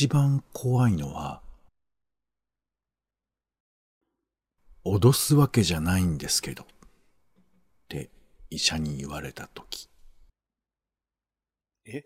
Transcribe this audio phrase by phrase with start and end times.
[0.00, 1.42] 一番怖いのは、
[4.82, 6.66] 脅すわけじゃないんですけど、っ
[7.86, 8.08] て
[8.48, 9.90] 医者に言われたとき。
[11.84, 12.02] え？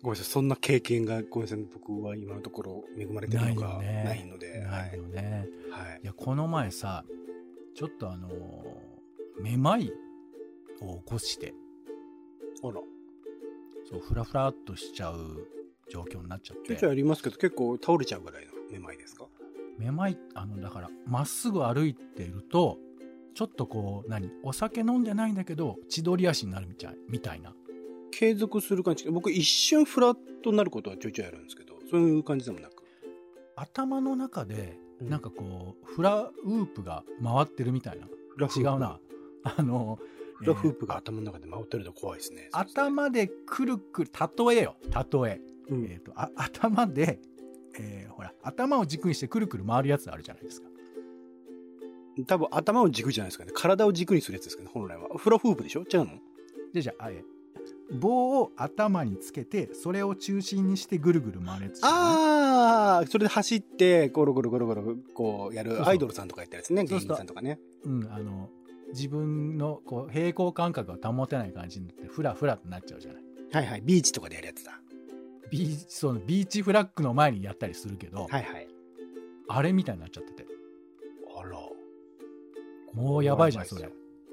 [0.00, 4.60] ごめんなさい、そんな経験が、ごめんなさい、僕は今のところ恵まれてるのがねないので。
[4.62, 5.46] ないよね。
[5.70, 6.00] はい。
[6.02, 7.04] いや、この前さ、
[7.76, 9.92] ちょっとあのーめまい
[10.80, 11.52] を起こして、
[12.62, 12.80] あら。
[13.90, 15.46] そう、ふらふらっとしちゃう
[15.90, 19.26] 状況になっちゃっちょいちょいて、ありますけど、結構倒れちゃうぐらいのめまいですか？
[19.78, 22.78] めまい、あの、だから、まっすぐ歩いていると、
[23.34, 24.30] ちょっとこう、何？
[24.42, 27.54] お酒飲んでないんだけど、千鳥足になるみたいみたいな。
[28.12, 29.08] 継続する感じ。
[29.10, 32.84] 僕一瞬フラットになることはちょいちょいあるんですけど、そういう感じでもなく。
[33.56, 38.06] 頭の中で、うんなんかこう、フラウープが回ってるみたいな。
[38.54, 39.00] 違うな。。
[39.44, 39.98] あの、
[40.34, 42.50] フラフープえーが頭の中で回ってると怖いですね。
[42.52, 44.10] 頭でくるくる、
[44.46, 45.40] 例えよ、例え。
[45.70, 47.20] うんえっ、と、あ頭で、
[47.78, 50.68] えーほら、頭を軸にしてくるくる回るやつあるじゃないですか。
[52.26, 53.52] 多分頭を軸じゃないですかね。
[53.54, 55.08] 体を軸にするやつですかね、本来は。
[55.16, 55.82] フラフープでしょ？
[55.82, 56.06] 違うの？
[56.74, 57.24] で、じゃあ、あえ
[57.92, 61.98] 棒を頭につけて、それを中心にしてぐるぐる回るやつじゃない？
[61.98, 67.58] ああ、それで走って、ゴロゴロゴロゴロ、こうやるアイドルさんとかやったやつね、芸人さんとかね。
[67.84, 68.48] うん、あの、
[68.92, 73.22] 自分のこう平行感覚が保てない感じになって、フラフラとなっちゃうじゃない？
[73.52, 74.80] はいはい、ビーチとかでやるやつだ。
[75.50, 78.68] ビーチ、そのビーチフラッグの前にやったりするけど、はいはい。
[79.48, 80.46] あれみたいになっちゃってて。
[81.36, 81.58] あら。
[82.94, 83.88] もうやばいじゃん、それ。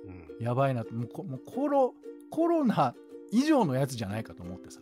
[0.05, 0.43] うん。
[0.43, 1.93] やばいなもうこもうコロ、
[2.29, 2.95] コロナ
[3.31, 4.81] 以上のやつじゃないかと思ってさ。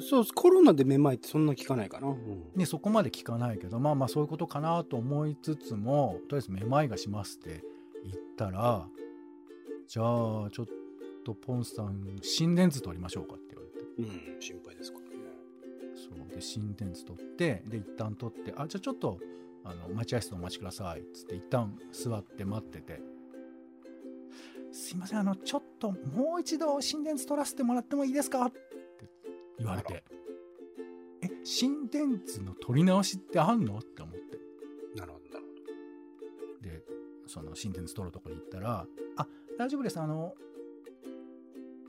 [0.00, 2.08] そう、コロナでめまいってそんな聞かないかな。
[2.08, 2.50] うん。
[2.54, 7.62] ね、そこまで聞かないけど、まあまあそういうことかなと思いつつも、とりあえずめまいがしますって
[8.04, 8.88] 言ったら、
[9.86, 10.66] じゃあちょっ
[11.24, 14.32] とポンさん、心電図取りましょうかって言われて。
[14.34, 15.01] うん、心配ですか。
[16.16, 16.34] そう。
[16.34, 19.18] で、心電図取って、で、一旦取って、あ、じゃあちょっと、
[19.64, 21.04] あの、待合室お待ちください。
[21.14, 23.00] つって一旦座って待ってて、
[24.72, 28.46] すいません、あの、ちょっともう一度心電図取らせてもらってもいいですか？
[28.46, 28.58] って
[29.58, 30.02] 言われて、
[31.20, 33.78] え、心電図の取り直しってあんの？
[33.78, 34.38] って思って。
[34.96, 35.46] なるほど、なる
[36.56, 36.82] ほで、
[37.26, 38.86] その心電図取るとこに行ったら、
[39.16, 39.28] あ、
[39.58, 40.00] 大丈夫です。
[40.00, 40.34] あの、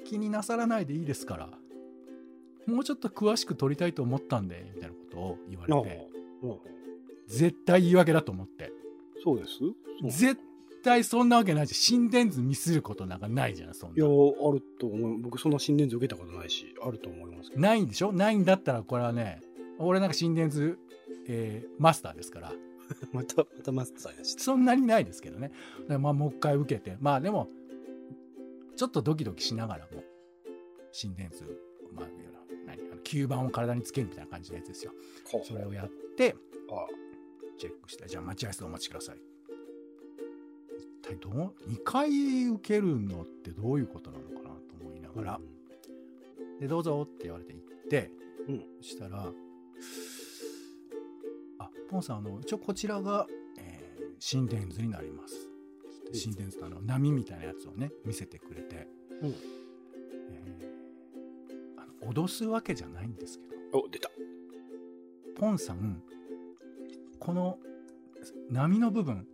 [0.04, 1.50] 気になさらないでいいですから、
[2.68, 5.84] もうちょっと詳しく取りたいと思ったんで、みたいなことを言われど。
[5.84, 6.10] て、
[7.28, 8.72] 絶対言い訳だと思って。
[9.24, 9.60] そうです？
[10.20, 10.42] 絶
[10.84, 11.76] 対そんなわけないじゃん。
[11.76, 14.12] 心電図ミスることなんかないじゃん、そんいや、な。
[14.12, 15.18] あると思う。
[15.22, 17.62] 僕そんな心電図受けたことないし、あると思いますけど。
[17.62, 18.12] ないんでしょ？
[18.12, 19.42] ないんだったら、これはね、
[19.80, 20.78] 俺なんか心電図、
[21.28, 22.54] えーマスターですから、
[23.14, 24.36] また、またマスターやし。
[24.40, 25.52] そんなにないですけどね。
[25.88, 26.98] まあ、もう一回受けて。
[27.00, 27.48] まあでも、
[28.76, 30.04] ちょっとドキドキしながらも、
[30.92, 31.44] 心電図、
[31.94, 32.06] まあ、
[33.04, 34.92] 吸盤を体につけるみたいな感じのやつですよ。
[35.44, 36.36] それをやって、
[36.72, 36.88] あ。
[37.58, 39.18] チェックして、じゃあ待合室でお待ちください。
[40.78, 45.40] 一体どう、2回受けるのってどういうことなのかなと思いなあがら、
[46.60, 48.12] で、どうぞって言われて行って、
[48.48, 48.64] うん。
[48.82, 49.32] そしたら、
[51.60, 53.28] あ、ポンさん、あの、一応こちらが、
[53.58, 53.84] えー
[54.20, 55.50] 心電図になります。
[56.14, 58.88] 心電図のあの波みたいなやつをね、見せてくれて、
[59.22, 59.36] うん
[62.10, 64.10] 脅すわけじゃないんですけど、お、出た。
[65.36, 66.02] ポンさん、
[67.20, 67.58] この
[68.50, 69.28] 波の部分、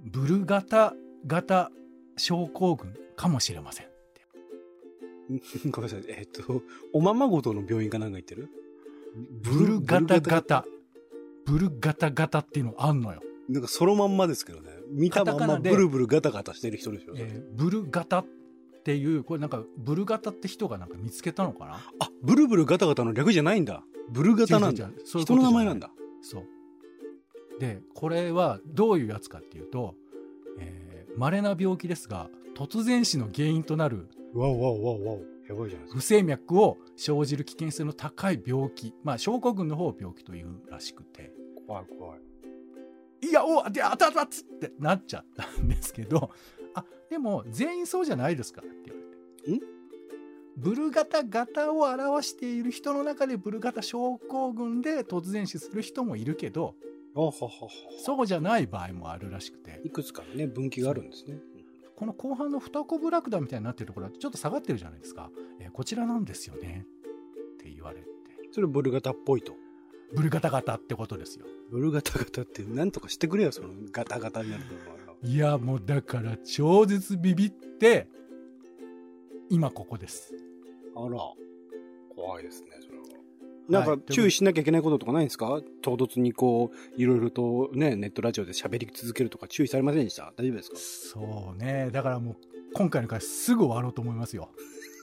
[0.00, 0.94] ブルガタ
[1.26, 1.70] 型
[2.16, 3.86] 症候群かもしれません。
[5.70, 6.04] ごめんなさい。
[6.08, 6.62] えっと、
[6.92, 8.48] おままごとの病院かなんか行ってる？
[9.42, 10.64] ブルガタ型。
[11.44, 13.22] ブルガタ型っていうのあんのよ。
[13.48, 14.70] なんかそのまんまですけどね。
[14.90, 17.14] 見たまんまブルブルガタガタしてる人でしょ。
[17.16, 18.26] えーブルガタっ
[18.86, 21.74] ていう、これなんか、ブルガタって人がなんか見つけたのかな？
[21.98, 23.82] あ、ブルブルガタガタの略じゃないんだ。
[24.10, 25.90] ブルガタなんだ人の名前なんだ。
[26.22, 26.44] そう。
[27.58, 29.96] で、これはどういうやつかっていうと、
[30.60, 35.20] えー、稀な病気ですが、突然死の原因となるわおわおわおわお。
[35.48, 35.88] やばいじゃない。
[35.90, 38.94] 不整脈を生じる危険性の高い病気。
[39.02, 41.32] まあ、症候群の方を病気というらしくて。
[41.66, 42.20] 怖い怖い。
[43.28, 46.28] いや、おで、あたたつってなっちゃったんですけど、あ、
[47.10, 49.00] でも、全員そうじゃないですからって言わ
[49.46, 49.56] れて。
[49.56, 49.60] ん？
[50.56, 56.74] ブルガタ型を表している人の中でブルガタ症候群で突然死する人もいるけど、
[57.14, 57.50] あはははは。
[58.04, 61.38] そうじゃない場合もあるらしくて、いくつかのね、分岐があるんですね。
[61.94, 65.30] この後半の二コブラクダみたいになってるところはちょっと下がってるじゃないですか。
[65.60, 66.86] えーこちらなんですよね。
[67.54, 68.06] って言われて。
[68.52, 69.52] それブルガタっぽいと。
[70.14, 71.44] ブルガタ型ってことですよ。
[71.70, 74.95] ブルガタガタってなんとかしてくれよ、そのガタガタになるところは。
[75.22, 78.08] いや、もうだから超絶ビビって、
[79.50, 80.34] 今ここです。
[80.94, 81.18] あら。
[82.14, 83.04] 怖いですね、それは。
[83.68, 85.60] なんかはい注意しなきゃいけないこととかないんですか？
[85.82, 90.32] 唐突にこう、いろいろとね、ネットラジオで喋り続けるとか注意されませんでした？
[90.36, 91.20] 大丈夫ですか？
[91.20, 91.90] そうね。
[91.92, 92.36] だからもう、
[92.74, 94.50] 今回の回すぐ終わろうと思いますよ。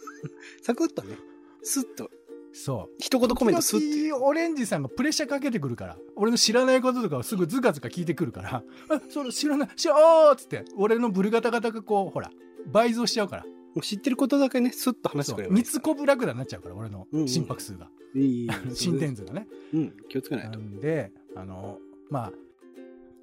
[0.63, 1.18] サクッとね、
[1.62, 2.10] スッと、
[2.54, 2.96] そう。
[3.00, 4.14] 一言コメントスッて。
[4.14, 12.32] オレンジさんがプレッシャーかけてくるから、俺の知らないこととかをすぐズカズカ聞いてくるから、あ、それ知らない、知ら、あーっつって、俺のブルガタガタがこう、ほら、
[12.68, 13.44] 倍増しちゃうから。
[13.44, 15.36] もう知ってることだけね、スッと話して。
[15.36, 17.90] くればいい三つこぶラクダになっちゃうから、俺のうんうん心拍数が。
[18.16, 19.48] いいいい心電図がね。
[19.74, 20.60] うん、気をつけないなと。
[20.60, 21.80] んで、あの、
[22.12, 22.32] ま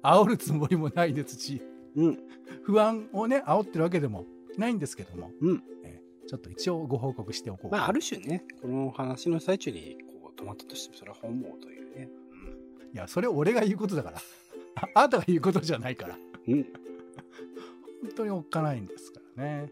[0.01, 1.61] あ、煽るつもりもないですし、
[1.95, 2.19] うん、
[2.63, 4.25] 不安をね、煽ってるわけでも
[4.57, 5.63] ないんですけども、うん。
[5.83, 12.09] えちょっと一応ご報告しておこうまあ、ある種ね、この話の最中に、こう、止まったとしても、それは本望というね。
[12.93, 14.17] いや、それ俺が言うことだから。
[14.75, 16.17] ああなたが言うことじゃないから。
[16.47, 16.53] うん。
[16.53, 16.63] うん。
[18.03, 19.71] 本当におっかないんですからね。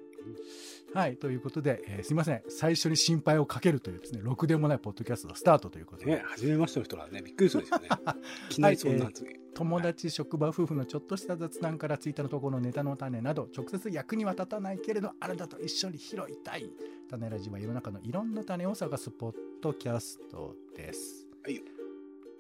[0.94, 1.18] はい。
[1.18, 2.42] ということで、えーすいません。
[2.50, 7.88] 最初に心配をかけるというですね、ろくでもないポッドキャストスタートということで、ね、初めましての人はね、びっくりするんですよね。
[8.50, 9.40] いきなりそんな発言。
[9.54, 16.72] 友達、職場、夫婦のちょっとした雑談からツイッターの投稿のネタの種など、直接役には立たないけれど、あなたと一緒に拾いたい。
[17.10, 21.28] 種ラジは世の中のいろんな種を探すポッドキャストです。
[21.44, 21.64] はいよ。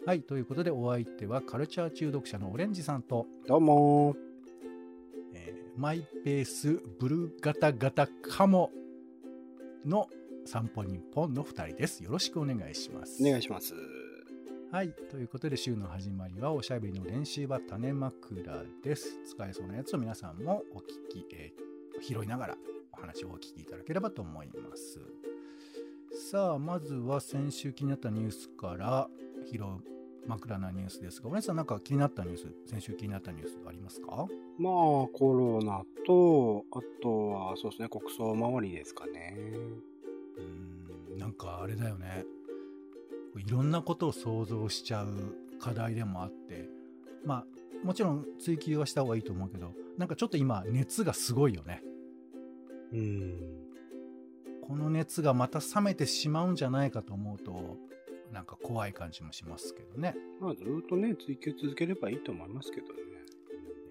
[0.05, 0.21] はい。
[0.23, 4.28] ということで、お相手はカルチャー中毒者のオレンジさんと、どうもえー
[5.79, 8.69] マイペースブルガタガタカモ
[9.85, 10.09] の
[10.45, 12.03] 散歩日本の2人です。
[12.03, 13.23] よろしくお願いします。
[13.23, 13.73] お願いします。
[14.73, 14.93] はい。
[15.09, 19.23] ということで、週の始まりは、おしゃべりの練習は種枕です。
[19.25, 21.69] 使えそうなやつを皆さんもお聞き、えー
[22.01, 22.57] 拾いながら
[22.93, 24.99] お話をお聞きいただければと思います。
[26.31, 29.09] さあ、まずは先週気になったニュースから
[29.49, 29.98] 拾う
[30.29, 34.27] 枕なニュースですが、お姉さんなんか気になったニュース、先週気になったニュースありますか？
[34.57, 39.35] まあ、コロナと、あとは、そうですね、国葬周りですかね。
[40.37, 42.23] うーんなんかあれだよね
[43.35, 46.69] いろんなことを想像しちゃう課題でもあって
[47.25, 47.43] ま
[47.83, 51.83] あもちろん追求はした方がいいと思うけどなんかちょっと今熱がすごいよね
[52.93, 53.33] うん。
[54.61, 57.75] この熱がまた冷めてしまうんじゃないかと思うと
[58.31, 60.15] なんか怖い感じもしますけどね。
[60.39, 62.93] まあ、ずっとね、追求続ければいいと思いますけどね。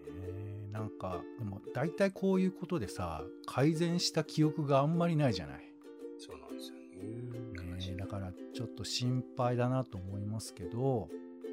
[0.08, 5.73] えーなんかでも大体こういうことでさ改善した記憶があんまりないじゃない？
[6.19, 7.94] そうなんですよね。
[7.94, 11.08] ね、だからちょっと心配だなと思いますけど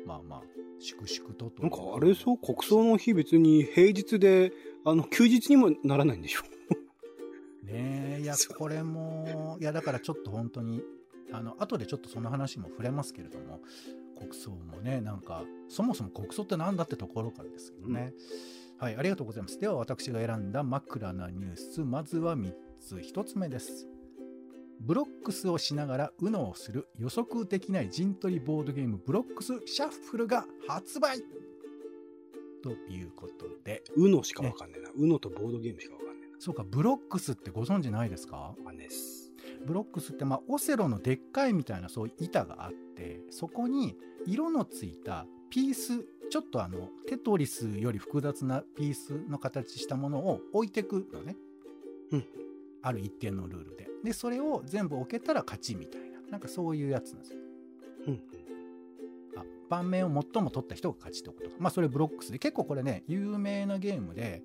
[0.06, 0.42] まあまあ
[0.80, 1.64] 粛々とと。
[1.64, 4.52] なんかあれそう国葬の日別に平日で、
[4.86, 6.42] あの、休日にもならないんでしょ？
[7.66, 10.84] ねえいやこれもいやだからちょっと本当に
[11.32, 13.62] あの後でちょっとその話も触れますけれども
[14.18, 18.14] 国葬もねなんかそもそも国葬って何だってところからですけどね、
[18.78, 19.60] はいありがとうございます。
[19.60, 22.96] では私が選んだ枕なニュースまずは3つ。
[22.98, 23.88] 1つ目です。
[24.82, 31.20] ブロックスをしながら UNO をする予測できない陣取りボードゲームブロックスシャッフルが発売。
[32.62, 33.84] ということで。
[33.96, 34.90] うのしかわかんねえな。
[34.94, 38.54] うのとボードゲームしかわかんねそうかブロックスってご存知ないですか？
[38.58, 38.66] えな。
[38.66, 39.25] わかんねえっす。
[39.66, 43.96] ブロックスって、まあ、オセロのでっかいみたいなそういう板があってそこに
[44.26, 51.36] 色のついたピースちょっとあのテトリスより複雑なピースの形したものを置いてくのね、
[52.12, 52.26] うん。
[52.82, 53.88] ある一定のルールで。
[54.04, 57.40] でそれを全部置けたら勝ちみたいななんかそういうやつなんですよ。
[58.08, 58.22] うん。
[59.38, 61.56] あ盤面を最も取った人が勝ちってことか。
[61.60, 62.40] まあそれブロックスで。
[62.40, 64.44] 結構これね有名なゲームで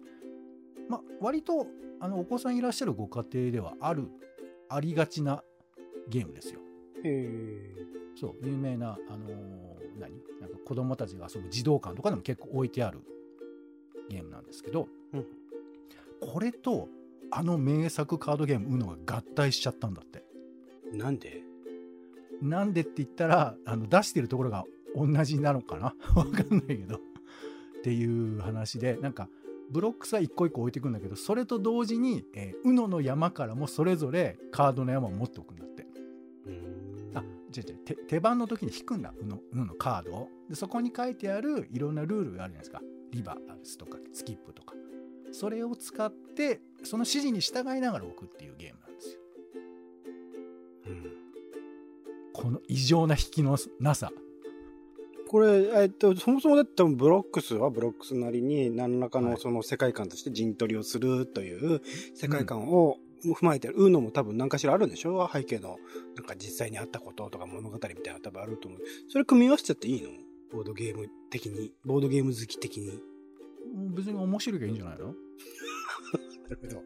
[0.88, 1.66] まあ割と
[2.00, 4.08] あのお子さんいらっしゃるご家庭ではある
[4.70, 5.42] ありがちな
[6.08, 6.60] ゲームですよ。
[7.04, 7.28] へ
[8.14, 9.30] そう有名なあのー
[9.98, 10.12] 何？
[10.40, 13.00] なんか子供たちが遊ぶ児童館とかでも結構置いてある
[14.08, 15.26] ゲームなんですけど、うん。
[16.20, 16.88] これと
[17.30, 20.24] あの名作カードゲーム UNO が合体しちゃったんだって。
[20.92, 20.96] え。
[20.96, 21.42] なんで？
[22.42, 24.64] なんでって言ったらあの出してるところが
[24.96, 25.94] 同じなのかな？
[26.14, 26.96] わかんないけど。
[26.96, 27.00] っ
[27.82, 28.04] てい
[28.36, 29.28] う話でなんか
[29.70, 35.86] ブロックスは一個一個置いていくんだけどそれと同時に、えー、UNO の山からもそれぞれカードの山を持っておくんだって。
[37.14, 37.22] あ
[37.56, 37.78] 違う違う。
[37.84, 40.28] 手手番の時に引くんだ UNO, UNO のカードを。
[40.48, 42.82] でそこに書いてあるいろんなルールがあるじゃないですか。
[43.12, 44.74] リバースとかスキップとか。
[45.32, 49.20] それを使ってその指示に従いながら置くっていうゲームなんですよ。
[50.86, 51.12] うん。
[52.32, 54.10] この異常な引きのなさ
[55.30, 61.80] これ、えっと、そもそもだってブロックスはブロックスなりに何らかはいのその世界観として陣取りをするという
[62.16, 65.30] 世界観を踏まえてる、うのも多分何かしらあるんでしょ？
[65.32, 65.76] 背景の、
[66.16, 68.80] なんか実際にあったこととか物語みたいなの多分あると思う。
[69.08, 70.08] それ組み合わせちゃっていいの？
[70.52, 71.72] ボードゲーム的に？
[71.84, 73.00] ボードゲーム好き的に？
[73.94, 75.04] 別に面白いがいいんじゃないの？
[75.06, 76.76] なるほど。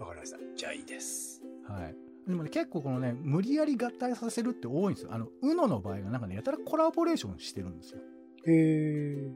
[0.00, 0.38] わかりました。
[0.56, 1.40] じゃあいいです。
[1.68, 2.11] はい。
[2.26, 5.10] でもね、結構このね、無理やり合体させるって多いんですよ。
[5.12, 8.00] あの、UNO の場合はなんかね、やたらコラボレーションしてるんですよ。
[8.46, 9.32] へえ。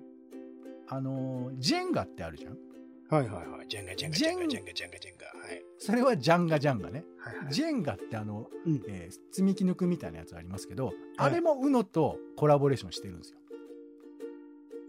[0.89, 2.59] あの、ジェンガってあるじゃん
[3.09, 3.69] はいはいはい。
[3.69, 5.27] ジェンガジェンガジェンガジェンガジェンガジェンガ。
[5.27, 5.63] はい。
[5.79, 7.05] それはジャンガジャンガね。
[7.19, 7.53] はいはい。
[7.53, 13.39] ジェンガってあの、うんえー積み木抜くみたいなやつありますけど、あれも UNO とコラボレーションしてるんですよ。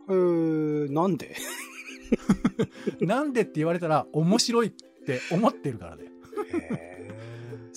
[0.10, 1.36] えー、なんで？
[3.02, 6.12] なんでって言われたら面白いって思ってるからだよ。
[6.54, 7.12] へ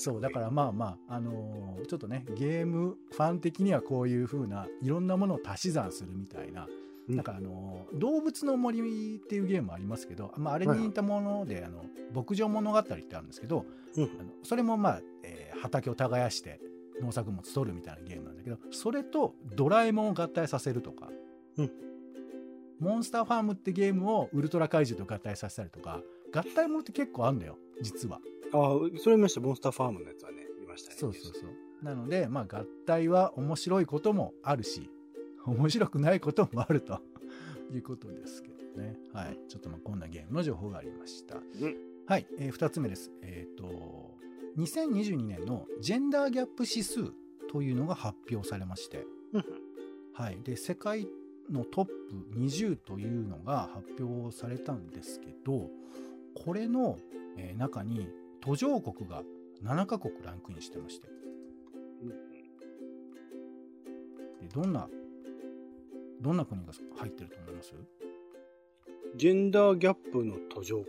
[0.01, 6.67] そう、だからまあまあ、あのーちょっとね、ゲームファン的にはこういう風ないろんなものを足し算するみたいな、
[7.09, 7.17] うん。
[7.17, 13.67] なんかあのー動物の森っていうゲームありますけど、まあ、あれに似たもので、あの、牧場物語ってあるんですけど、
[13.97, 14.05] うん。
[14.05, 16.59] あのそれもまあ、えー畑を耕して
[17.03, 21.11] 農作物取るみたいなゲームなんだけど、それとドラえもんを合体させるとか、
[21.59, 21.71] うん。
[22.79, 26.01] モンスターファームってゲームをウルトラ怪獣と合体させたりとか、
[26.33, 28.21] 合体ものって結構あるんだよ、実は。
[28.53, 29.41] ああ、それ見ました。
[29.41, 30.97] モンスターファームのやつはね、見ましたね。
[30.99, 31.85] そうそうそう。
[31.85, 34.91] なので、まあ、合体は面白いこともあるし、
[35.47, 37.01] 面白くないこともあると
[37.73, 38.99] いうことですけどね。
[39.13, 39.39] はい。
[39.49, 41.37] ちょっとまあこんなゲームの情報がありました。
[41.37, 41.77] うん
[42.07, 42.27] はい。
[42.39, 43.13] えー、2つ目です。
[43.23, 44.19] えっ、と、
[44.57, 47.13] 2022年のジェンダーギャップ指数
[47.49, 49.45] というのが発表されまして、うん
[50.13, 50.43] はい。
[50.43, 51.07] で、世界
[51.49, 51.93] のトップ
[52.37, 55.71] 20というのが発表されたんですけど、
[56.35, 56.99] これの、
[57.37, 58.09] えー中に
[58.41, 59.23] 途上国が
[59.63, 61.09] 7カ国ランクインしてまして、
[64.41, 64.89] でどんな、
[66.21, 67.75] どんな国が入ってると思います？
[69.17, 70.89] ジェンダーギャップの途上国？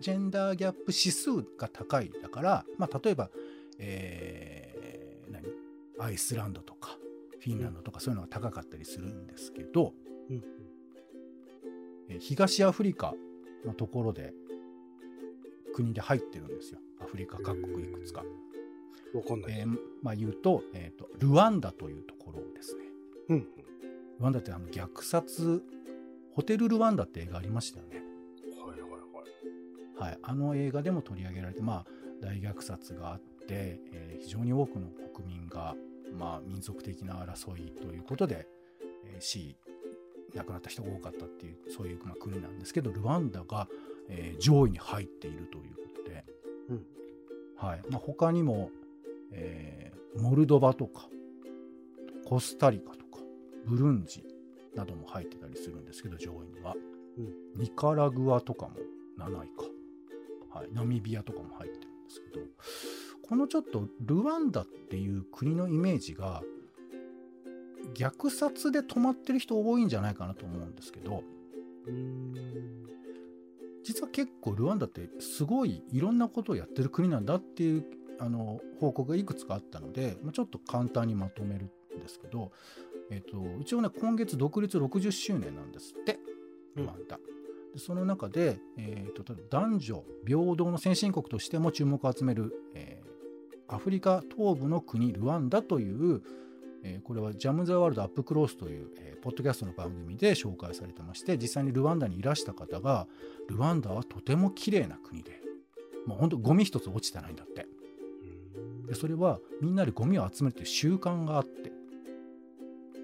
[0.00, 3.30] ジェンダーギャップ指数が高いだから、まあ、例えば、
[3.78, 5.44] えー何？
[5.98, 6.96] アイスランドとか
[7.38, 9.92] フィンランドとかそういうのが高かったりするんですけど、
[10.30, 10.42] うん。
[12.08, 13.14] えー東アフリカ
[13.64, 14.32] のところで
[15.74, 18.24] 国で入ってるんですよアフリカ各国いくつか。
[19.14, 19.58] わかんない。
[19.58, 22.84] えーまあ、言うと,、えーとルワンダというところですね。
[23.30, 23.38] うん。
[23.40, 23.46] ル
[24.20, 25.62] ワンダってあの虐殺
[26.32, 28.02] ホテルルワンダって映画ありましたよね。
[28.56, 30.10] はいはいはい。
[30.10, 31.86] はい、あの映画でも取り上げられて、まあ、
[32.20, 35.74] 大虐殺があって、えー非常に多くの国民が、
[36.12, 38.46] まあ、民族的な争いということで、
[39.06, 39.56] えー死
[40.36, 43.66] 亡くなった人が多かったっていうそういう、まあ、国なんですけどルワンダが、
[44.10, 46.24] えー上位に入っているということで、
[46.68, 46.86] うん。
[47.56, 47.82] はい。
[47.90, 48.70] まあ、他にも、
[49.32, 51.08] えーモルドバとか
[52.24, 53.22] コスタリカとか
[53.66, 54.24] ブルンジ
[54.74, 56.74] なども入ってたりするんですけど上位には、
[57.56, 58.74] ニカラグアとかも
[59.18, 62.46] 7位か、はい、ナミビアとかも入ってるんですけど
[63.28, 66.42] このちょっとルワンダっていう国のイメージが
[67.94, 71.22] 虐殺で止まってる人多いんじゃないかなと思うんですけど。
[71.86, 72.99] うーん。
[73.90, 77.84] 実は結構ルワンダってすごいいろんなことをやってる国なんだっていう
[78.20, 82.52] あの報告がいくつかあったので、まあちょっと簡単にまとめるんですけど、
[83.10, 86.20] えっと一応ね今月独立60周年なんですって
[86.76, 87.18] ルワンダ。
[87.72, 93.10] でその中で、えー、と例えば男女平等の先進国としても注目を集める、えー
[93.72, 96.22] アフリカ東部の国ルワンダという、
[96.82, 103.06] えーこれはジャム・ザ・ワールド・アップ・クロースという、えーポッドキャストの番組で紹介されてまして実際にルワンダにいらした方が
[103.50, 105.42] ルワンダはとても綺麗な国で
[106.06, 107.66] もう本当ゴミ一つ落ちてないんだって。
[108.88, 111.70] でそれはみんなでゴミを集めるという習慣があって。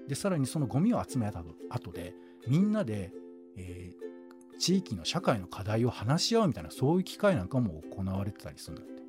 [0.07, 2.15] でさらにそのゴミを集めた後で
[2.47, 3.11] みんなで、
[3.57, 4.07] えー
[4.59, 9.03] 地域の社会の課題を話し合うみたいなそういう機会なんかも行われてたりするんだって。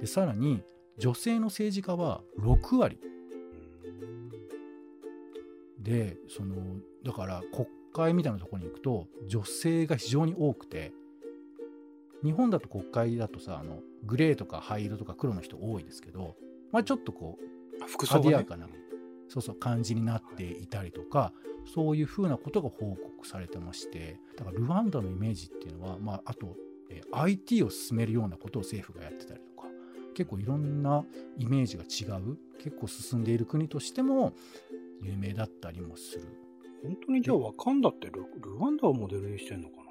[0.00, 0.62] でさらに
[0.98, 2.98] 女性の政治家は6割。
[5.78, 6.56] でその
[7.04, 10.92] だから国会みたいなところに行くと女性が非常に多くて
[12.22, 16.36] 日本だと国会だとさあのグレーとか灰色とか黒の人多いですけど、
[16.72, 17.38] まあ、ちょっとこ
[17.80, 18.66] うあ服装が、ね、艶やかな
[19.28, 21.32] そうそう感じになっていたりとか
[21.74, 26.56] そういうふうなことが報告されてましてだからルワンダのイメージっていうのは、まあ、あと、
[26.90, 29.37] えー IT を進めるようなことを政府がやってたり
[30.18, 31.04] 結構いろんな
[31.36, 34.32] イメージが違う結構進んでいる国としても
[35.00, 36.26] 有名だったりもする。
[36.82, 39.82] 本当にじゃあワカンダってルルワンダをモデルにしてんのかな？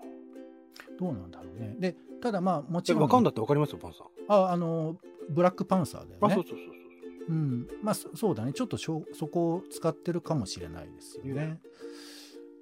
[1.00, 1.78] どうなんだろうね。
[1.80, 3.04] でただまあもちえろん。
[3.04, 4.98] ワカンダってわかりますよパンさん、ああの
[5.30, 6.18] ブラックパンサーだよね。
[6.22, 7.34] あそうそうそうそうう。
[7.34, 8.52] ん、まあそそうだね。
[8.52, 11.34] ちょっとしょそこを使ってるかもしれないですよね。
[11.34, 11.60] ね。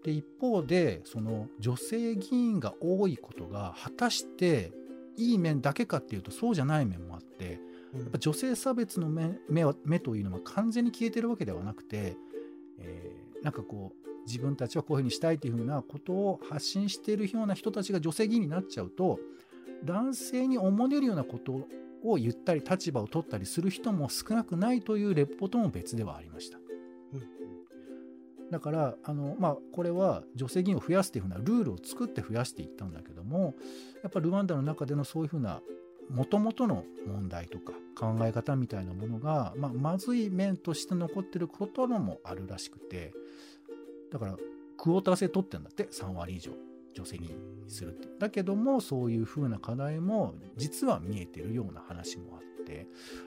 [0.03, 4.71] で一方でその女性議員が多いことが果たして
[5.17, 7.59] いい面だけかっていうとそうじゃない面もあって
[7.93, 12.17] やっぱ女性差別の目目は目というのは完全に消えてるわけではなくて、
[12.79, 19.19] えーなんかこう自分たちはこういうふうにしたいというふうなことを発信しているような人たちが女性議員になっちゃうと
[19.83, 21.67] 男性におもねるようなこと
[22.03, 26.57] を言ったり立場を取ったりする人も少なくないというレポートも別ではありました。
[28.51, 33.55] だからあの、まあ、これは女性議員を増やすというふうなルールを作って増やしていったんだけども
[34.03, 35.61] やっぱルワンダの中でのそういうふうな
[36.09, 43.13] もともとの問題とか考え方みたいなものが、まあ、まずい面として残ってることのもあるらしくて
[44.11, 44.37] だから
[44.77, 46.51] クォーター制取ってんだって3割以上
[46.93, 47.35] 女性に
[47.67, 48.07] するって。
[48.19, 52.54] だけどもそういうふうな課題も実は見えてるような話もあって。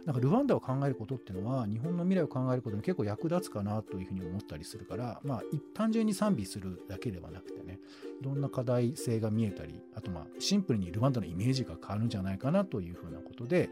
[0.05, 5.43] なんかルワンダを考えることっていうのは日本の未来を考えることに結構役立つかなというふうに思ったりするからまあ
[5.75, 7.79] 単純に賛美するだけではなくてね
[8.21, 13.71] いろんな課題性が見えたりあとまあシンプルにルワンダのイメージが変わるんじゃないかなというふうなことで、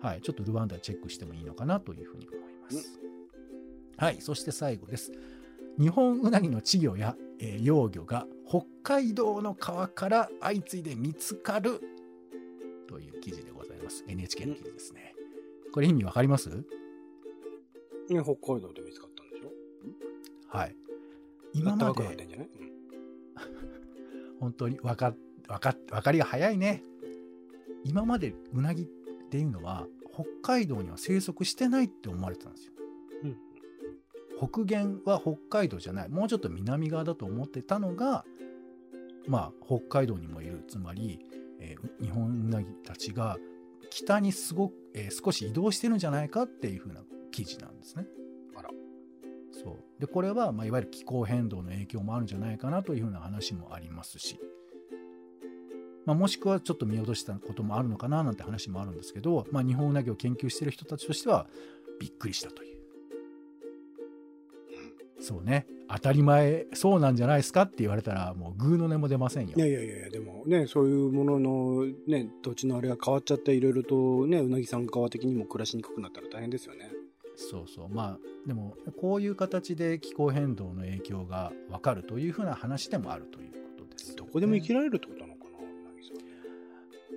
[0.00, 3.00] はい、ちょっとルワンダチェックしてもいいのかなというふうに思います。
[3.96, 5.12] はい、そして最後です。
[5.78, 11.80] 日本ウナギの稚魚や、えー幼魚が北海道の川から相次いで見つかる
[12.88, 13.57] という記事でございます。
[14.06, 15.14] NHK の記事ですね。
[15.72, 16.48] これ意味わかります？
[16.50, 16.62] ね、
[18.22, 19.52] 北海道で見つかったんでしょ？
[20.48, 20.76] はい。
[21.54, 21.94] 今まで
[24.40, 24.78] 本当に。
[24.80, 25.14] わか
[25.48, 26.82] わかわかりが早いね。
[27.84, 28.86] 今までウナギっ
[29.30, 32.72] ていうのは北海道には生息してないって思われてたんですよ。
[33.24, 33.36] うん。
[34.36, 36.08] 北限は北海道じゃない。
[36.08, 38.24] もうちょっと南側だと思ってたのが
[39.26, 40.64] まあ北海道にもいる。
[40.68, 41.20] つまり、
[41.60, 43.36] えー日本ウナギたちが
[43.90, 48.06] 北にすごく、えー少し移動してるんじゃないかっていうふうな記事なんですね。
[48.56, 48.70] あら
[49.52, 54.40] そうでこれは、まあ、いわゆる気候変動の影響もあるんじゃないかなというふうな話もありますし、
[56.06, 61.48] まあ、もしくはちょっと見落としたこともあるのかななんて話もあるんですけど、まあ、日本ウナギを研究している人たちとしては
[62.00, 62.77] びっくりしたという。
[65.20, 69.60] そうね当たり前そうなんじゃないですかって言われたらもうグーの音も出ませんよい。
[69.60, 76.90] やいやいや、でもね、そういうものの、ね、土地のあれが変わっちゃって、いろいろとね、うなぎさん側的にも暮らしにくくなったら大変ですよね。
[77.36, 86.16] そうそうまあでもこういう形で気候変動の影響が分かるというふうな話でもあるということです、どこでも生きられるってことなのかな、うなぎさん。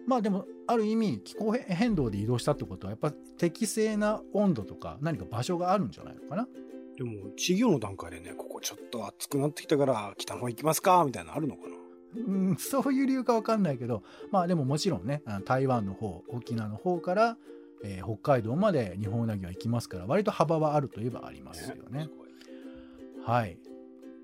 [0.07, 6.47] まあでもある意味気候変動で移動したってことはやっぱ適正な温度とか何か場所があるんじゃないのかな
[7.03, 11.75] でも、稚魚の段階でね、ここちょっと暑くなってきたから、北の方行きますかみたいなのあるのかな？
[12.27, 17.37] うんそういう理由か分かんないけどまあでももちろんね台湾の方沖縄の方から、
[17.85, 22.09] えー北海道まで日本ウナギは行きますから割と幅はあるといえばありますよねす。
[22.09, 22.29] ごい
[23.23, 23.57] はい。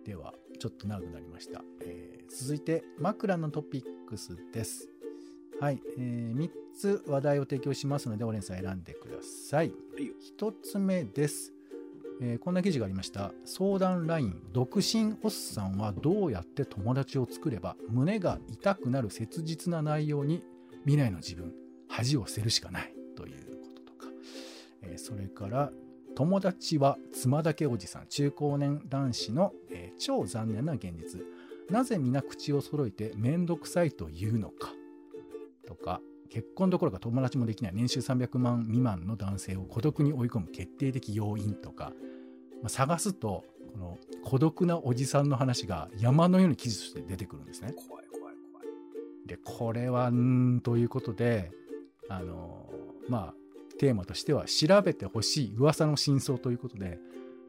[0.03, 1.63] では、ちょっと長くなりました。
[1.81, 4.89] えー続いて、枕のトピックスです。
[5.61, 5.81] はい。
[5.97, 9.71] え3つ話題を提供しますので、オレンさん選んでください
[10.37, 11.53] 1つ目です。
[12.21, 13.32] えーこんな記事がありました。
[13.45, 20.43] 相談 LINE、独身おっさんはどうやって友達を作れば胸が痛くなる切実な内容に
[20.86, 21.53] 未来の自分、
[21.88, 24.12] 恥を捨てるしかないということとか、
[24.82, 25.71] えーそれから、
[26.15, 31.21] 友達は妻だけおじさん中高年男子の、えー超残念な現実。
[31.69, 34.71] なぜ皆口を揃えて面倒くさいと言うのか
[35.67, 36.01] とか。
[36.27, 41.93] 結婚どころか友達もできない年収300万未満の男性を孤独に追い込む決定的要因とか、
[42.61, 47.73] まあ探すとこの孤独なおじさんの話が山のように記事として出てくるんですね。
[47.73, 49.27] 怖い怖い怖い。
[49.27, 51.51] でこれはんということで
[52.09, 52.69] あの
[53.07, 53.33] まあ
[53.77, 56.99] テーマとしては調べてほしい噂の真相ということで、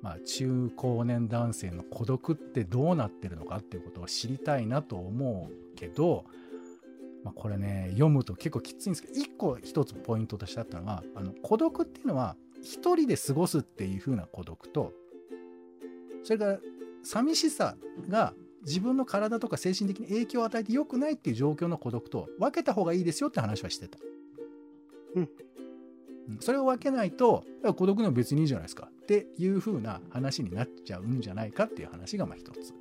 [0.02, 6.24] まあ、中高年男性の孤独ってどうなってるのかっていうことを知りたいなと思うけど、
[7.28, 14.92] まあ、これね読むと結構きついんですけど一個一つポイントとしてあったのはあの孤独っていうのは一人で過ごすっていう風な孤独と
[16.24, 16.58] それから
[17.04, 17.76] 寂しさ
[18.08, 18.32] が
[18.66, 23.98] 自分の体とか精神的に影響を与えて良くないっていう状況の孤独と分けた方がいいですよって話はしてた。
[25.14, 25.30] うん。
[26.28, 26.38] うん。
[26.40, 27.44] それを分けないと
[27.76, 28.88] 孤独の別にいいじゃないですか。
[28.90, 32.74] っていう風な話になっちゃうんじゃないかっていう話がまあ一つ、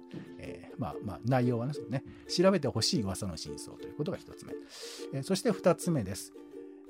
[0.48, 2.04] えーまあまあ内容はねそうね。
[2.28, 4.54] 調べてほしい噂の真相ということが一つ目、
[5.14, 6.34] えーそして二つ目です、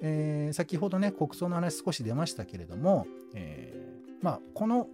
[0.01, 4.87] えー先ほどね国葬の話少し出ましたけれども、えーまあこの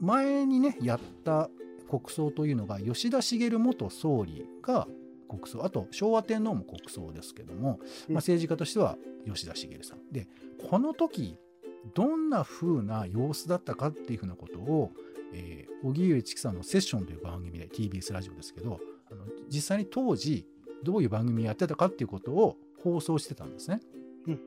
[0.00, 1.48] 前にねやった
[1.88, 4.88] 国葬というのが吉田茂元総理が
[5.28, 5.64] 国葬。
[5.64, 8.14] あと昭和天皇も国葬ですけども、うん。
[8.14, 10.12] まあ、政治家としては吉田茂さん。
[10.12, 10.28] で
[10.70, 11.36] この時
[11.94, 14.90] どんな風な様子だったかっていうふうなことを、
[15.34, 20.46] えー、荻上チキさんの「セッション」という番組で TBS ラジオですけどあの実際に当時
[20.82, 23.80] どういう番組やってたかっていうことを放送してたんですね。
[24.28, 24.40] うん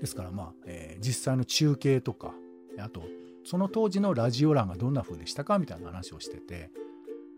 [0.00, 2.34] ですからまあ、えー実際の中継とか
[2.78, 3.02] あと
[3.44, 6.70] その当時のラジオ欄がどんな風でしたかみたいな話をしてて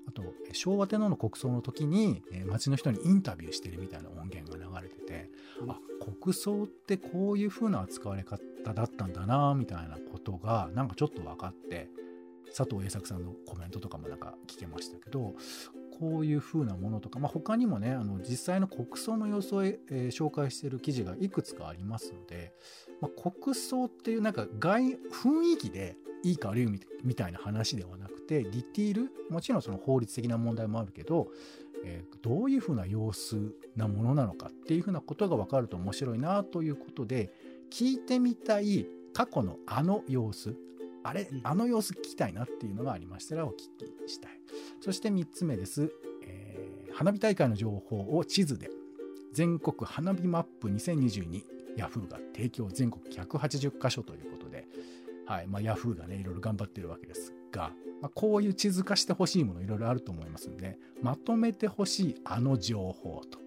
[0.06, 5.78] あとえ昭和天皇の国葬の時に、えー町の人にインタビューしてるみたいな音源が流れてて、うんあ
[6.20, 8.40] 国葬ってこういう風な扱われ方
[8.74, 11.88] だったんだなみたいなことがなんかちょっと分かって
[12.56, 15.34] 佐藤栄作さんのコメントとかもなんか聞けましたけど
[15.98, 22.52] こういう風なものとか、まあ、他にもねあの実際の国葬の様子を、えー紹介している記事がいくつかありますので、
[23.00, 31.28] まあ、国葬っていうなんか外雰囲気でいいか悪いみたいな話ではなくてディティールもちろんその法律的な問題もあるけど、
[31.84, 37.32] えーどういう風な様子なものなのかっていう風なことが分かると面白いなということで
[37.70, 40.54] 聞いてみたい過去のあの様子
[41.02, 41.40] あれうん。
[41.44, 44.32] あの様子聞きたいなっていうのがありましたらお聞きしたい。
[44.80, 45.92] そして3つ目です、
[46.24, 48.70] えー花火大会の情報を地図で。
[49.32, 51.42] 全国花火マップ2022
[51.76, 54.66] ヤフーが提供全国180カ所ということで、
[55.26, 55.46] はい。
[55.46, 60.78] まあ、ヤフーがねいろいろ頑張ってるわけですが、まあ、こういう地図化してほしいものいろいろあると思いますんで。
[61.00, 63.38] まとめてほしいあの情報と、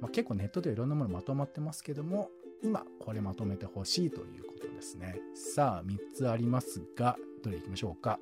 [0.00, 2.30] まあ、結構ネットでいろんなものまとまってますけども
[2.62, 8.18] 今これまとめてほしいということですねさあ3つありますがどれいきましょうか？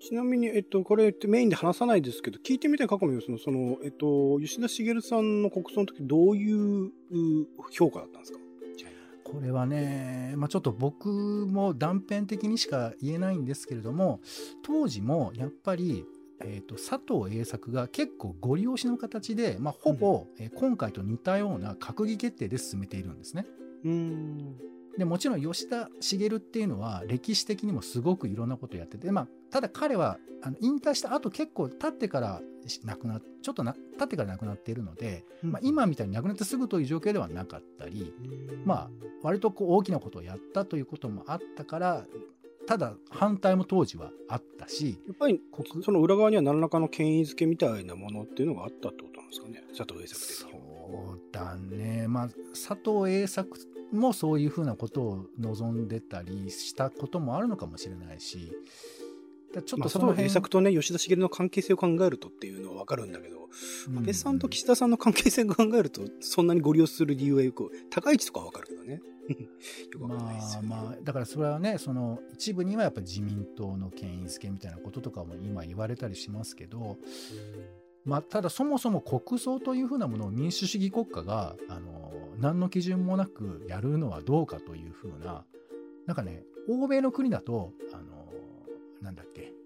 [0.00, 6.90] ちなみに、えっと、これメインで話さないですけど、聞いてみたい過去の様子の、その、えっと、吉田茂さんの国葬の時、どういうう
[7.72, 8.38] 評価だったんですか？
[9.24, 14.20] これはね、まあ、ちょっと僕も断片的にしか言えないんですけれども
[14.64, 16.06] 当時もやっぱり、
[16.40, 23.44] えー、と佐藤栄作が結構ご利用しの形で、まあ、ほぼ、えー今回と似たような閣議決定で進めているんですね。
[23.84, 24.56] うーん。
[24.98, 32.40] でもちろん吉田茂っていうのは歴史的にもすごくいろんなことやってて、まあ、ただ彼はあの引退した後結構経ってから
[32.84, 38.12] 亡くなちょっとな経ってから亡くなっているので、まあ、今みたいに亡くなってすぐという状況ではなかったり、
[38.64, 38.90] まあ
[39.22, 42.04] 割とこう大きなことをやったということもあったから
[42.66, 51.14] ただ反対も当時はあったしやっぱり国その裏側には何らかの権威づけみたいなものっていうのがあったってことなんですかね佐藤栄作的そには。
[51.14, 53.58] うだねまあ佐藤栄作
[53.92, 58.52] もそういうふうなことを望んでたりしたこともあるのかもしれないし
[59.54, 63.38] だちょっまあ、とその辺、佐藤栄作とね、吉田茂の関係性を考えるとっていうのはわかるんだけど、う
[63.92, 69.00] ん安倍さんと岸田さんの関係性を考えると、そんなにご利用する理由はよく、高市とかはわかるけどね。
[69.92, 70.68] よくわかんないですよ、ね。
[70.68, 76.98] まあまあだからそれはねその一部にはやっぱ自民党の権威づけみたいなこととかも今言われたりしますけど、
[78.08, 85.44] まあ、ただそもそも国葬というふうなものを民主主義国家があの何の基準もなくやるのはどうかというふうな
[86.06, 88.32] なんかね欧米の国だとあの
[89.02, 89.58] なんだっけ、えー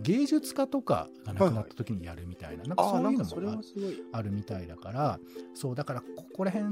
[0.00, 4.02] 芸術家とかが亡くなった時にやるみたいな,、なんかああ、そうのないんかそれもあはすごい。
[4.12, 5.18] あるみたいだから
[5.54, 6.70] そうだからここら辺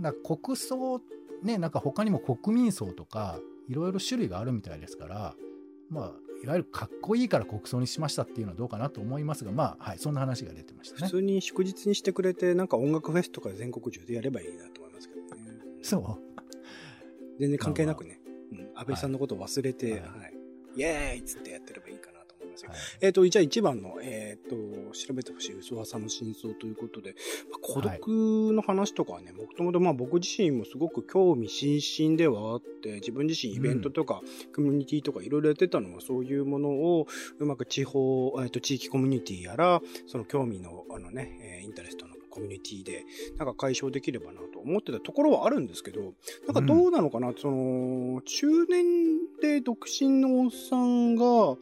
[0.00, 1.00] な国葬
[1.42, 5.34] ねなんか他にも国民葬とかいろいろ種類があるみたいですから
[5.90, 6.12] まあ
[6.42, 11.06] いわゆるかっこいいから国葬にしましたっていうのはどうかなと思いますがまあはいそんな話が出てましたね。
[11.06, 15.26] 普通に祝日にしてくれて、なんか音楽フェスとか全国中でやればいいなと思いますけどね。
[15.82, 16.02] そう？
[17.38, 18.20] 全然関係なくね。
[18.52, 20.34] うん、安倍さんのことを忘れて、ははい
[20.76, 20.80] い。
[20.80, 22.11] イエーイっつってやってればいいかな
[22.62, 22.92] と思いますよ。
[22.96, 22.98] はい。
[23.00, 24.56] えっ、と、じゃあ一番の、えっ、と、
[24.92, 27.14] 調べてほしい嘘噂の真相ということで、
[27.50, 28.08] まあ孤独
[28.52, 34.22] の話とかはね、もともとまあ僕自身もすごく興味津々ではあって、自分自身イベントとか、
[34.54, 37.06] コミュニティとかいろいろやってたのはそういうものを
[37.38, 43.04] うまく地方、えっ、と、地域コミュニティやら、その興味の、あのね、えーインタレストのコミュニティで、
[43.38, 46.14] なんか解消できればなと思ってたところはあるんですけど、
[46.46, 51.56] なんかどうなのかな、その、中年で独身のおっさんが、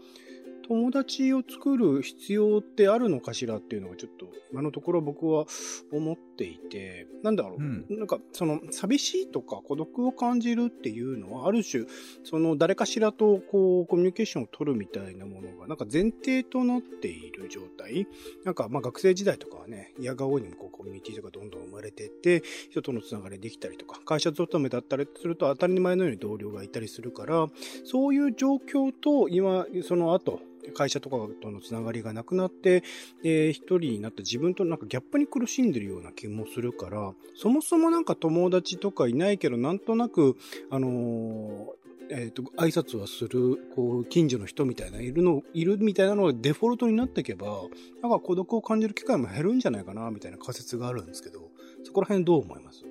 [0.71, 5.47] 友達を作る必要ってあるのかしらっていうのがちょっと今のところ僕は
[5.93, 11.87] 思っていて、なんだろう、うんなんかその寂しいとか孤独を感じるっていうのはある種、
[12.23, 18.07] その誰かしらとこうコミュニケーションを取るみたいなものがなんか前提となっている状態。
[18.45, 27.49] なんかまあ学生時代とかはね、嫌顔にもこうコミュニティとかどんどん生まれていって、人とのつながりできたりとか、会社勤めだったりすると当たり前のように同僚がいたりするから、
[27.85, 30.39] そういう状況と今、その後、
[30.75, 32.83] 会社とかとのつながりがなくなって、
[33.23, 40.37] えー一人になった自分となんかギャップに苦しんでるような気もするから、そもそもなんか友達とかいないけど、なんとなく、
[40.71, 41.81] あのー
[42.13, 47.63] えっ、と、挨拶はする、こう、近所の人みたいな、いるの、いるみたいなのがデフォルトになっていけば、
[48.03, 51.53] なんか孤独を感じる機会も減るんじゃないかな、みたいな仮説があるんですけど、
[51.85, 52.85] そこら辺どう思います？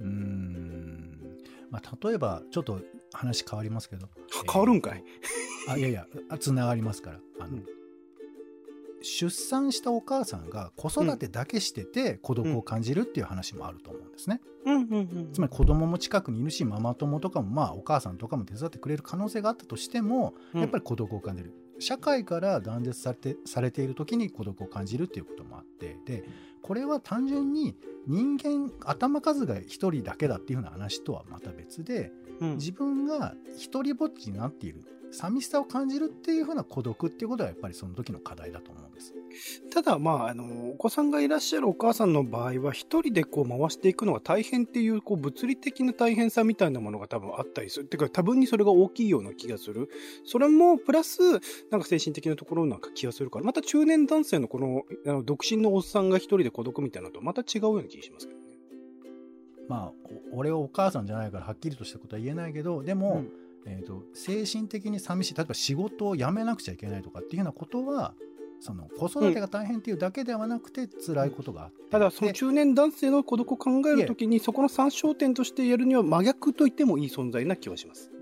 [0.00, 1.38] うん。
[1.70, 2.80] まあ、例えばちょっと
[3.12, 4.08] 話変わりますけど。
[4.50, 5.04] 変わるんかい、
[5.68, 6.06] あいやいや
[6.38, 7.20] つながりますから。
[7.40, 7.66] あの、うん。
[9.02, 15.32] 出産したお母さんが子育てだけしてて孤独を感じるっていう話もあると思うんですね、うん、うん、うん。
[15.32, 20.60] つまり子供も近くにいるしママ友とかもまあお母さんとかも手伝ってくれる可能性があったとしても、うん。
[20.60, 21.52] やっぱり孤独を感じる。
[21.78, 26.24] 社会から断絶されてされている時に孤独を感じるっていうこともあってで
[26.62, 27.74] これは単純に
[28.06, 32.12] 人間頭数が1人だけだっていうふうな話とはまた別で
[32.56, 39.14] 自分が一人ぼっちになっている寂しさを感じるっていうふうな孤独っていうことはやっぱりその時の課題だと思うんです。
[39.70, 47.88] ただ、まあ、あの、お子さんがいらっしゃるお母さんの場合は、一人でこう回していくのが大変っていう、こう、物理的な大変さみたいなものが多分あったりするっ。
[47.88, 49.90] ていうか、多分にそれが大きいような気がする。
[50.24, 51.20] それも、プラス、
[51.70, 58.41] なんか精神的なところなんか気がするから、また中年男性のこの、あの、独身のおっさんが一人で孤独みたいなのと、また違うような気がしますけど。
[59.68, 59.92] まあ
[60.32, 63.24] お俺はお母さんじゃないからはっきりとしたことは言えないけどでも、
[63.66, 65.34] えー、と精神的に寂しい。
[65.34, 68.14] 例えば仕事を辞めなくちゃいけないとかっていうようなことは
[68.62, 78.12] その子育てが大変っていうだけではなくて辛いことがあって、ただ、そので中年男性の孤独を考えるときに、そこの参照点としてやるには真逆と言ってもいい存在な気はします。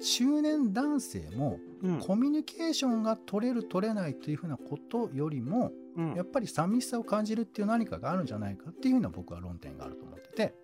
[0.00, 1.98] 中年男性もうん。
[1.98, 6.14] コミュニケーションが取れる取れないというふうなことよりもうん。
[6.14, 10.54] やっぱり寂しさを感じるっていう何かがあるんじゃないかっていうふうな僕は論点があると思ってて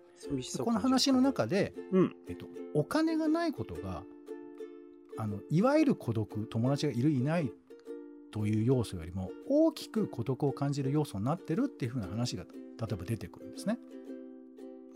[0.63, 4.03] この話の中で、うんえっと、お金がないことが
[5.17, 7.51] あのいわゆる孤独友達がいるいない
[8.31, 12.49] という要素よりも大きく孤独を感じる要素になってるっていうふうな話が例
[12.91, 13.77] えば出てくるんですね。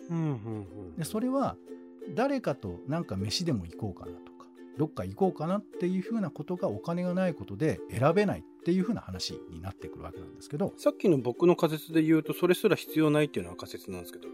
[0.09, 0.29] うんうんう
[0.93, 1.55] んでそれは
[2.15, 14.27] 誰かとなんか飯でも行こうかなとかどっか行こうかなっていうふうなことがお金がないことで選べないっていうふうな話になってくるわけなんですけどさっきの僕の仮説で言うと、それすら必要ないっていうのは仮説なんですけど。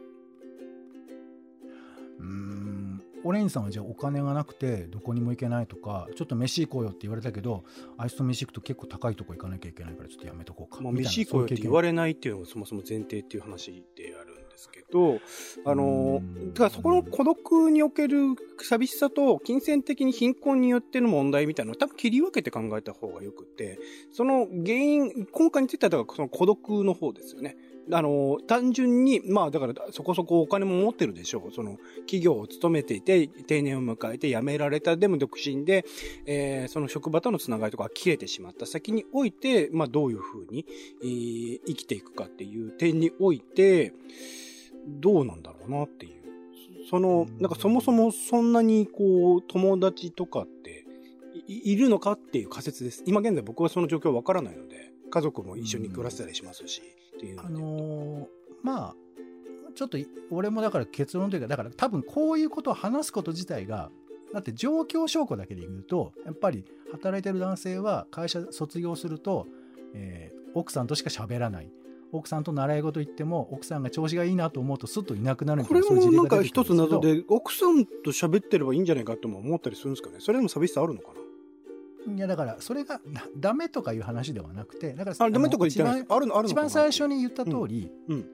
[3.26, 7.64] オレンジさんはじゃあお金がなくてどこにも行けないとかちょっと飯行こうよって言われたけど
[7.98, 10.82] あいつと飯行くと結構高いとこ行かなきゃいけないからちょっとやめとこうか。
[10.82, 15.20] まあ、飯行こうよって言われないっていうのがそもそも前提っていう話であるんですけど、
[15.66, 18.18] あのうん、だからそこの孤独における
[18.62, 23.80] 寂しさと金銭的に貧困によっての問題みたいなのを多分切り分けて考えた方がよくて、
[24.12, 27.58] その原因、今回についてはだからその孤独の方ですよね。
[27.92, 31.54] あの、単純に、まあだからそこそこお金も持ってるでしょう。
[31.54, 35.86] その企業を勤めていて定年を迎えて辞められたでも独身で、
[36.26, 40.66] えーその職場とのつながりとか切れてしまった先において、まあどういうふうに、
[41.04, 43.94] えー生きていくかっていう点において、
[44.88, 46.26] どうなんだろうなっていう。
[46.90, 50.86] その、なんかそもそもそんなにこう、友達とかって
[51.48, 53.04] いいるのかっていう仮説です。
[53.06, 56.82] 今現在僕はその状況わからないので、家族も一緒に暮らせたりしますし、
[57.16, 57.54] っていうのあで。
[57.54, 58.26] のー
[58.62, 58.96] まあ
[59.76, 63.92] ちょっとい俺もだから結論というかだから多分こういうことを話すこと自体が
[64.34, 69.48] だって状況証拠だけで言うとやっぱり働いてる男性は会社卒業すると、
[69.94, 71.70] えー奥さんとしか喋らない
[72.14, 80.18] 奥さんと習い事行っても奥さんが調子がいいなと思うとすっといなくなるみこれもなんか一つ謎で、奥さんと喋ってればいいんじゃないかとも思ったりするんですかね。
[80.20, 81.25] それでも寂しさあるのかな？
[82.08, 86.14] いやだからそれがだダメとかいう話ではなくてだからあ、ダメとか言ってない一番です。
[86.14, 88.26] あるの、あるの一番最初に言った通り、うんうん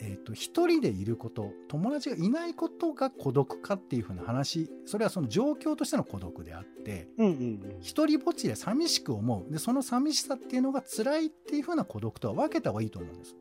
[0.00, 7.76] えー、と一人でいること友達がいないことが孤独かっていうふうな話それはその状況としての孤独であってうんうんうん。
[7.80, 13.36] 一人ぼっちで寂しく思うでその寂しさっていうのが辛いっていうふうな孤独とは分けた方がいいと思うんです。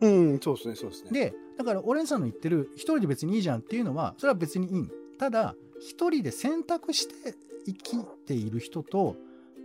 [0.00, 1.10] うん、そうですね、そうですね。
[1.12, 7.34] でだからオレンさんの言ってる一人で別にいいじゃんっていうのはそれは別にいいただ一人で選択して
[7.68, 9.16] 生きている人と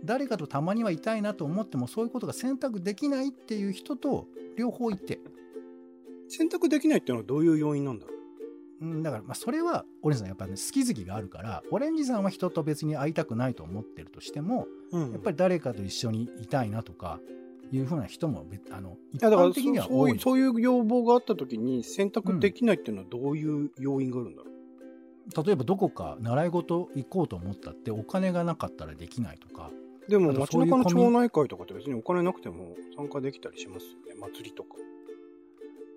[0.04, 5.20] 誰かとたまにはいたいなと思ってもそういうことが選択できないっていう人と両方いて。
[6.26, 8.12] 選択できないっていうのはどういう要因なんだろ
[8.80, 8.86] う？
[8.86, 17.20] うんだからまあそれはオレンジさんやっぱね好き好きがあるからオレンジさんは人と別に会いたくないと思ってるとしてもうんやっぱり誰かと一緒にいたいなとか
[17.70, 20.18] いうふうな人も別あの一いやだから般的には多い。
[20.18, 24.53] そういう要望があった時に選択できないっていうのはどういう要因があるんだろう、
[25.44, 29.70] 例えばどこか習い事行こうと思ったってお金がなかったらできないとか。
[30.08, 34.20] でも街中の町内会とかって別にお金なくても参加できたりしますよね。
[34.20, 34.76] 祭りとか。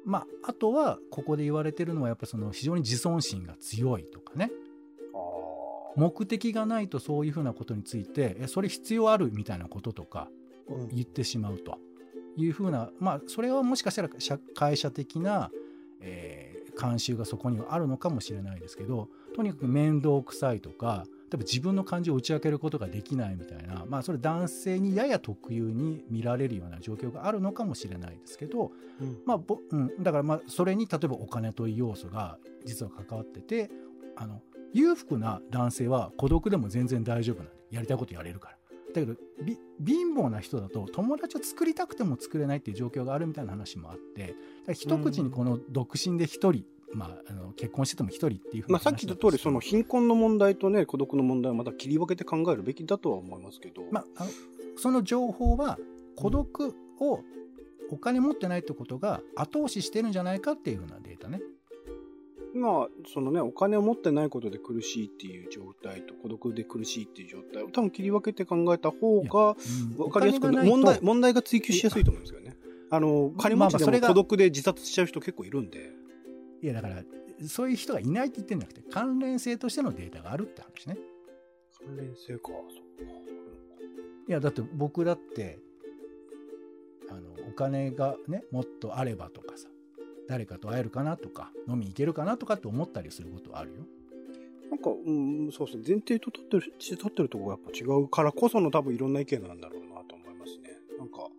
[0.05, 4.49] まああとはここで言われてるのはやっぱその非常に自尊心が強いとかね。
[5.13, 5.17] あ
[5.97, 10.29] 目的がないとそういうふうなことについてえそれ必要あるみたいなこととか
[10.93, 11.79] 言ってしまうと
[12.37, 15.51] いうふうな、まあそれはもしかしたら社会社的な、
[15.99, 16.46] えー
[16.77, 29.17] 慣習がそこにはあるのかもしれないですけどとにかく面倒くさいとか例えば自分の感情を打ち明けることができないみたいなまあそれ男性にやや特有に見られるような状況があるのかもしれないですけど、うん。
[29.25, 33.69] まあぼうん、だからまあそれに例えばお金という要素が実は関わってて
[34.15, 34.41] あの
[34.73, 38.56] 裕福な男性は孤独でも全然大丈夫なんでやりたいことやれるから
[39.05, 44.35] だけどび貧乏な人だと友達を作りたくても作れないっていう状況があるみたいな話もあって
[44.73, 53.83] 一口にこの独身で一人まあ、あの結婚してても一人っていうふうまあさっき言った通り、その貧困の問題とね、孤独の問題をまた切り分けて考えるべきだとは思いますけど。
[53.91, 54.29] まあ、あの
[54.77, 55.77] その情報は
[56.15, 57.19] 孤独を
[57.91, 61.41] お金持ってないってことが後押ししてるんじゃないかっていうふうなデータね。
[62.57, 72.57] まあ、そのね、お金を持ってないことで苦しいっていう状態と孤独で苦しいっていう状態を多分切り分けて考えた方がうん分かりやすく問題、問題が追求しやすいと思うんですよね。
[72.89, 75.91] あの、金持ちでも孤独で自殺しちゃう人結構いるんで。
[76.61, 77.03] いやだから
[77.47, 80.97] そういう人がいないって言ってるんじゃなくて関連性としてのデータがあるって話ね。
[81.85, 83.13] 関連性か、そっか。
[84.27, 85.59] いやだって僕だって
[87.09, 89.69] あのお金がねもっとあればとかさ
[90.27, 93.77] 誰かと会えるかなとか飲みに行けるかなとかって思ったりすることはあるよ。
[94.69, 95.83] なんか、うん、そうですね。
[95.87, 100.77] 前提と立ってる、立ってるところがやっぱ違うからこその多分いろんな意見なんだろうなと思いますね。
[100.99, 101.29] なんか、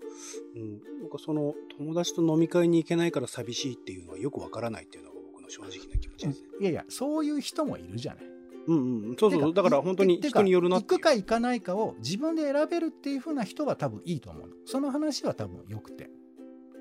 [0.57, 6.49] うん、なんかその友達と飲み会に行けないから寂しいっていうのはよくわからないっていうのが僕の正直な気持ちですね。
[6.61, 8.25] いやいやそういう人もいるじゃない。
[8.69, 9.17] うんうん。
[9.19, 9.55] そうそう。
[9.55, 14.55] だから本当に人によるなっていう行くか行かないかを自分で選べるっていう風な人は多分いいと思うの。
[14.65, 16.11] その話は多分良くて。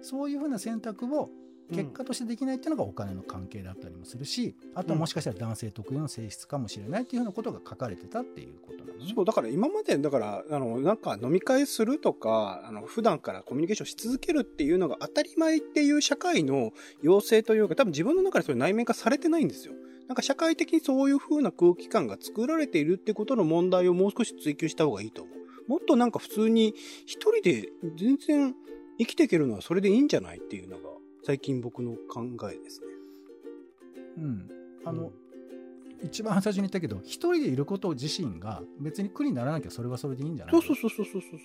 [0.02, 1.30] そういう風な選択を
[1.72, 9.14] 結果としてできないっていうのがお金の関係だったりもするし、あとはもしかしたら男性特有の性質かもしれないっていうふうなことが書かれてたっていうことなのね。
[9.14, 19.74] そう、だから今まで、だから、あの、なんか飲み会するとか、あの、普段からコミュニケーションし続けるっていうのが当たり前っていう社会の要請というか、多分自分の中でそれ内面化されてないんですよ。
[20.08, 25.38] なんか社会的にそういう風な空気感が作られているってことの問題をもう少し追求した方がいいと思う。
[25.68, 26.74] もっとなんか普通に
[27.06, 28.56] 一人で全然
[28.98, 30.90] 生きていけるのはそれでいいんじゃないっていうのが
[31.28, 32.88] 最近僕の考えですね。
[34.16, 34.50] うん。
[34.86, 35.12] あの、うん、
[36.02, 40.62] 一番最初に言ったけど、一人でいること自身が別に苦にならなきゃそれはそれでいいんじゃない？
[40.62, 41.40] そうそうそうそうそうそう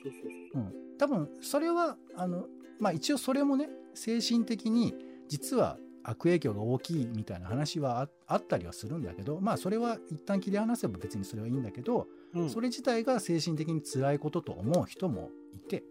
[0.55, 0.62] そう。
[0.62, 0.73] うん。
[0.99, 2.47] 多分、それは、あの、
[2.79, 4.95] まあ一応それもね、精神的に
[5.27, 15.83] 実は悪影響が大きいみたいな話はあったりはするんだけど、まあそれは一旦切り離せば別にそれはいいんだけど、うん、それ自体が精神的に辛いことと思う人もいて、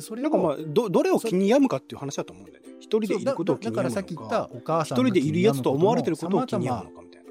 [0.00, 2.70] それなんかまあ、ど、どれを気に病むかっていう話だと思うんだよね。
[2.80, 3.76] 一人でいることを気だだに病むのか。
[3.76, 7.30] からさっき言ったお母さん一人でいるやつと思われてることを気に病むのかみたいな。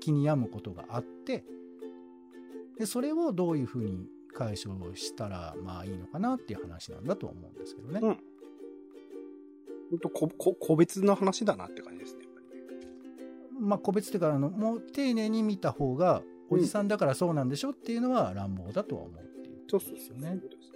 [0.00, 1.44] 気に病むことがあって
[2.78, 8.00] でそれをどういうふうに解消したらまあいいのかなっていう話なんだと思うんですけどね。
[8.02, 8.18] うん
[9.88, 12.24] ほんとこ、こ、個別の話だなって感じですね。
[12.24, 12.88] やっぱりね
[13.60, 20.75] まあ、個別というかあのもう丁寧に見た方がおじさんだからそうなんでしょっていうのは乱暴だとは思うっていうそうそうことですよねそうそう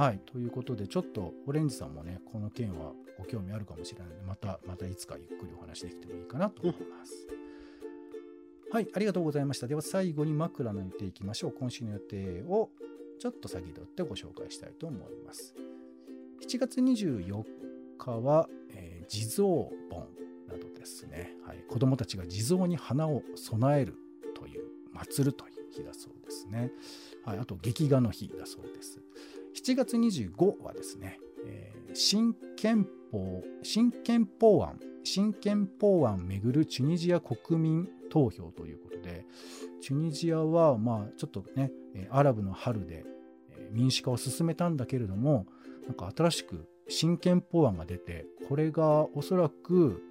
[0.00, 7.12] はいということでちょっとオレンジさんもねこの件はご興味あるかもしれないのでまたまたいつかゆっくりお話できてもいいかなと思います。
[8.72, 9.66] はいありがとうございました。
[9.66, 11.52] では最後に枕の予定いきましょう。
[11.52, 12.70] 今週の予定を
[13.18, 15.54] ちょっと先取ってご紹介したいと思います。
[16.48, 17.44] 7月24
[17.98, 19.48] 日は、えー地蔵
[19.90, 20.06] 盆
[20.48, 23.96] などですね、はい、子どもたちが地蔵に花を供える
[24.36, 24.62] という
[24.94, 26.70] 祭るという日だそうですね、
[27.24, 29.00] はい、あと劇画の日だそうです
[29.54, 39.24] 7月25はですね、えー新憲法新憲法案新憲法案めぐるチュニジア国民投票ということで
[39.80, 41.72] チュニジアはまあちょっとね
[42.10, 43.04] アラブの春で
[43.72, 45.46] 民主化を進めたんだけれども
[45.86, 50.02] なんか新しく新憲法案が出てこれがおそらく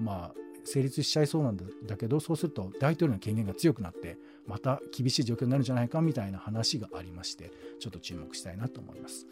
[0.00, 9.26] まあ成立しちゃいそうなんだけどそうすると大統領の権限が強くなってまた厳しい状況になるんじゃないかみたいな話がありましてちょっと注目したいなと思います。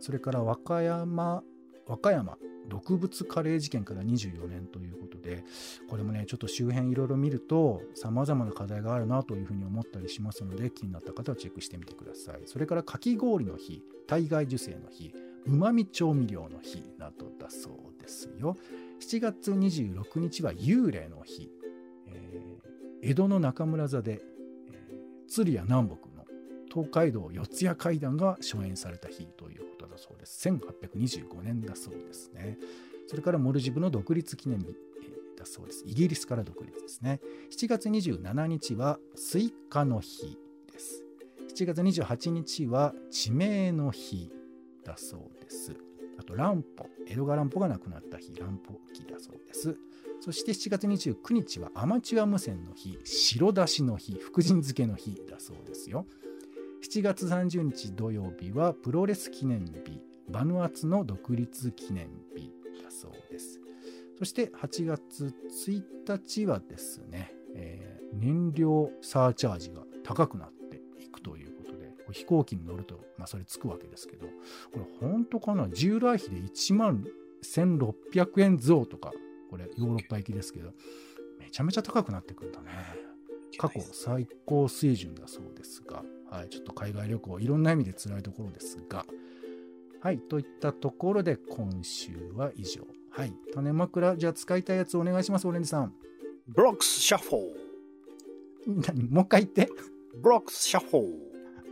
[0.00, 1.42] それから和歌山
[1.86, 2.36] 和歌山
[2.68, 5.44] 毒物カレー事件から24年ということで
[5.88, 12.42] これもねちょっと周辺いろいろ見ると様々な課題があるなというふうに思ったりしますので気になった方はチェックしてみてください。
[12.46, 15.12] それからかき氷の日体外受精の日
[15.44, 18.56] うまみ調味料の日などだそうですよ。
[19.00, 21.50] 7月26日は幽霊の日、
[22.06, 22.72] えー
[23.04, 24.22] 江戸の中村座で、
[25.32, 26.26] 鶴屋南北の
[26.70, 30.46] 東海道四谷怪談が初演された日ということだそうです。
[30.46, 32.58] 1825年だそうですね。
[33.08, 34.66] それからモルジブの独立記念日、
[35.38, 35.84] だそうです。
[35.86, 37.20] イギリスから独立ですね。
[37.50, 40.38] 7月27日はスイカの日
[40.70, 41.02] です。
[41.56, 44.30] 7月28日は地名の日
[44.84, 45.74] だそうです。
[46.18, 49.78] あと乱歩江戸川乱歩が亡くなった日乱歩忌だそうです。
[50.24, 56.06] そして7月29日はアマチュア無線の日白だしの日福神漬けの日だそうですよ。
[56.88, 60.00] 7月30日土曜日はプロレス記念日
[60.30, 62.52] バヌアツの独立記念日
[62.82, 63.60] だそうです。
[64.18, 65.34] そして8月
[65.66, 74.32] 1日はですね、えー燃料サーチャージが高くなっていくということで飛行機に乗ると、まあ、それつくわけですけどこ
[74.74, 75.70] れ本当かな？
[75.70, 77.06] 従来比で1万
[77.42, 79.12] 1600円増とか
[79.52, 80.72] これヨーロッパ行きですけど、
[81.38, 82.70] めちゃめちゃ高くなってくんだね。
[83.58, 89.04] 過去最高水準だそうですが、はい、ちょっと海外旅行、いろんな意味で辛いところですが、
[90.00, 92.86] はい、といったところで今週は以上。
[93.10, 95.92] はい、種枕、じゃあ使いたいやつお願いします、オレンジさん。
[96.48, 98.86] ブロックスシャッフォー。
[98.88, 99.10] 何？
[99.10, 99.68] もう一回言って。
[100.22, 101.04] ブロックスシャッフォー。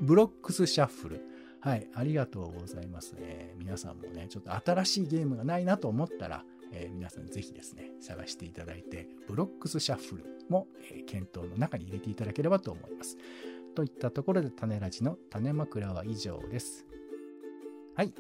[0.03, 1.23] ブロックスシャッフル。
[1.61, 3.15] はい、ありがとうございます。
[3.17, 13.17] えー皆さんもね、ちょっと新しいゲームがないなと思ったら、えー皆さんぜひですね、探していただいて、ブロックスシャッフルも、えー検討の中に入れていただければと思います。
[13.75, 16.87] といったところで、種ラジの種枕は以上です。
[17.95, 18.13] はい。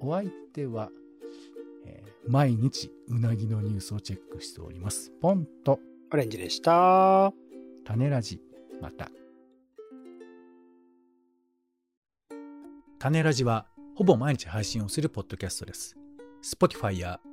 [0.00, 0.90] お相手は、
[1.86, 5.10] えー毎日うなぎのニュースをチェックしております。
[5.22, 5.80] ポンと
[6.12, 7.32] オレンジでした。
[7.84, 8.40] 種ラジ、
[8.80, 9.10] また。
[12.98, 13.66] 種ラジは
[13.96, 15.96] ほぼ毎日配信をするポッドキャストです。
[16.44, 17.20] Spotify や